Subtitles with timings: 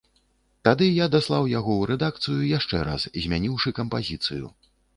[0.67, 4.45] Тады я даслаў яго ў рэдакцыю яшчэ раз, змяніўшы кампазіцыю.